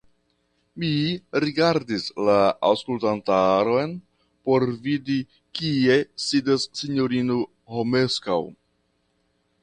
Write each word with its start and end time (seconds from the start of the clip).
Mi 0.83 0.87
rigardis 1.41 2.05
la 2.29 2.37
aŭskultantaron 2.69 3.93
por 4.49 4.65
vidi, 4.87 5.17
kie 5.59 5.97
sidas 6.29 6.65
sinjorino 6.81 7.37
Romeskaŭ. 7.75 8.39